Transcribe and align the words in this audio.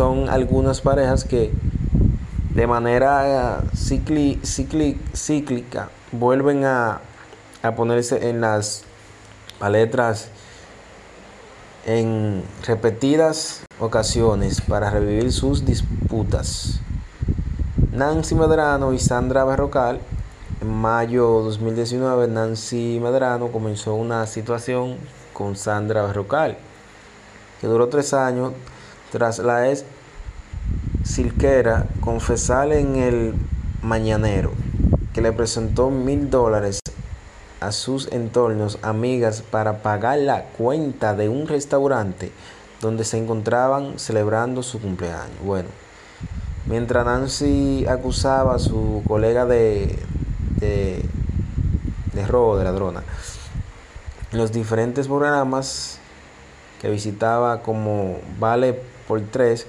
son 0.00 0.30
algunas 0.30 0.80
parejas 0.80 1.24
que 1.24 1.52
de 2.54 2.66
manera 2.66 3.62
cíclica 5.12 5.90
vuelven 6.10 6.64
a, 6.64 7.02
a 7.62 7.74
ponerse 7.74 8.30
en 8.30 8.40
las 8.40 8.84
paletras 9.58 10.28
en 11.84 12.42
repetidas 12.66 13.66
ocasiones 13.78 14.62
para 14.62 14.88
revivir 14.88 15.32
sus 15.32 15.66
disputas. 15.66 16.80
Nancy 17.92 18.34
Medrano 18.34 18.94
y 18.94 18.98
Sandra 18.98 19.44
Berrocal. 19.44 20.00
En 20.62 20.72
mayo 20.72 21.40
de 21.40 21.44
2019, 21.44 22.26
Nancy 22.26 22.98
Medrano 23.02 23.52
comenzó 23.52 23.96
una 23.96 24.26
situación 24.26 24.96
con 25.34 25.56
Sandra 25.56 26.06
Berrocal, 26.06 26.56
que 27.60 27.66
duró 27.66 27.88
tres 27.88 28.14
años 28.14 28.54
tras 29.10 29.38
la 29.38 29.70
ex 29.70 29.84
Silquera 31.04 31.86
confesar 32.00 32.72
en 32.72 32.96
el 32.96 33.34
Mañanero 33.82 34.52
que 35.12 35.22
le 35.22 35.32
presentó 35.32 35.90
mil 35.90 36.30
dólares 36.30 36.80
a 37.60 37.72
sus 37.72 38.10
entornos 38.12 38.78
amigas 38.82 39.42
para 39.42 39.82
pagar 39.82 40.18
la 40.18 40.44
cuenta 40.44 41.14
de 41.14 41.28
un 41.28 41.46
restaurante 41.46 42.32
donde 42.80 43.04
se 43.04 43.18
encontraban 43.18 43.98
celebrando 43.98 44.62
su 44.62 44.80
cumpleaños. 44.80 45.36
Bueno, 45.44 45.68
mientras 46.66 47.04
Nancy 47.04 47.86
acusaba 47.88 48.54
a 48.54 48.58
su 48.58 49.02
colega 49.06 49.44
de, 49.44 49.98
de, 50.56 51.02
de 52.14 52.26
robo, 52.26 52.56
de 52.56 52.64
ladrona, 52.64 53.02
en 54.32 54.38
los 54.38 54.52
diferentes 54.52 55.08
programas 55.08 55.98
que 56.80 56.90
visitaba 56.90 57.62
como 57.62 58.18
Vale 58.38 58.80
por 59.06 59.20
Tres, 59.22 59.66